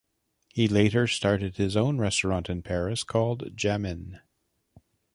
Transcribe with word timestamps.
He 0.51 0.67
later 0.67 1.05
started 1.05 1.57
his 1.57 1.77
own 1.77 1.99
restaurant 1.99 2.49
in 2.49 2.63
Paris 2.63 3.03
called 3.03 3.55
"Jamin". 3.55 4.19